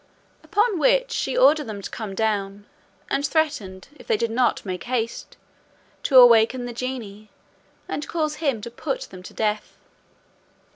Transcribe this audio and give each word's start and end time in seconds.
Upon 0.43 0.79
which 0.79 1.11
she 1.11 1.37
ordered 1.37 1.67
them 1.67 1.79
to 1.79 1.87
come 1.91 2.15
down, 2.15 2.65
and 3.11 3.23
threatened 3.23 3.87
if 3.97 4.07
they 4.07 4.17
did 4.17 4.31
not 4.31 4.65
make 4.65 4.85
haste, 4.85 5.37
to 6.01 6.17
awaken 6.17 6.65
the 6.65 6.73
genie, 6.73 7.29
and 7.87 8.07
cause 8.07 8.37
him 8.37 8.61
to 8.61 8.71
put 8.71 9.01
them 9.01 9.21
to 9.21 9.33
death. 9.35 9.77